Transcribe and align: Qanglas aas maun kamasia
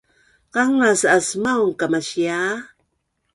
Qanglas 0.53 1.01
aas 1.13 1.29
maun 1.43 1.71
kamasia 1.79 2.39